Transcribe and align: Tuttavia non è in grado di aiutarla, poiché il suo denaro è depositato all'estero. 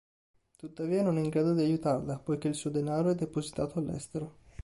Tuttavia 0.55 1.03
non 1.03 1.19
è 1.19 1.21
in 1.21 1.29
grado 1.29 1.53
di 1.53 1.61
aiutarla, 1.61 2.17
poiché 2.17 2.47
il 2.47 2.55
suo 2.55 2.71
denaro 2.71 3.11
è 3.11 3.15
depositato 3.15 3.77
all'estero. 3.77 4.37